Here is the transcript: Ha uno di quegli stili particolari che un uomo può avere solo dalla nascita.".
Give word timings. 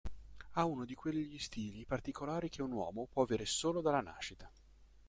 Ha 0.53 0.65
uno 0.65 0.83
di 0.83 0.95
quegli 0.95 1.37
stili 1.37 1.85
particolari 1.85 2.49
che 2.49 2.63
un 2.63 2.71
uomo 2.71 3.05
può 3.05 3.21
avere 3.21 3.45
solo 3.45 3.81
dalla 3.81 4.01
nascita.". 4.01 4.49